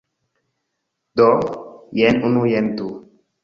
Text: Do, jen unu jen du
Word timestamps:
Do, 1.21 1.29
jen 2.03 2.21
unu 2.33 2.51
jen 2.57 2.75
du 2.81 2.93